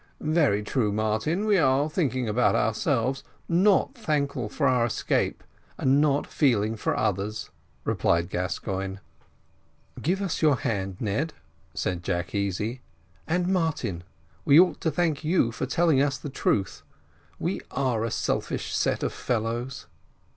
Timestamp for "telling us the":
15.67-16.29